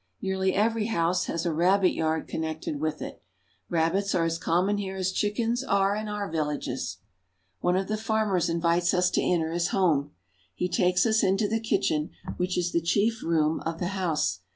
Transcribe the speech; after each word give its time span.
Nearly 0.19 0.55
every 0.55 0.87
house 0.87 1.25
has 1.25 1.45
a 1.45 1.53
rabbit 1.53 1.91
yard 1.91 2.27
connected 2.27 2.79
with 2.79 3.03
it; 3.03 3.21
rabbits 3.69 4.15
are 4.15 4.25
as 4.25 4.39
common 4.39 4.79
here 4.79 4.95
as 4.95 5.11
chickens 5.11 5.63
are 5.63 5.95
in 5.95 6.07
our 6.07 6.27
villages. 6.27 6.97
One 7.59 7.75
of 7.75 7.87
the 7.87 7.97
farmers 7.97 8.49
invites 8.49 8.95
us 8.95 9.11
to 9.11 9.21
enter 9.21 9.51
his 9.51 9.67
home. 9.67 10.13
He 10.55 10.67
takes 10.67 11.05
us 11.05 11.21
into 11.21 11.47
the 11.47 11.59
kitchen, 11.59 12.09
which 12.37 12.57
is 12.57 12.71
the 12.71 12.81
chief 12.81 13.21
room 13.21 13.59
of 13.59 13.77
the 13.77 13.89
house. 13.89 14.39